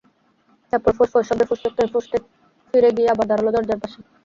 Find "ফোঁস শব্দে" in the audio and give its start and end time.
1.13-1.45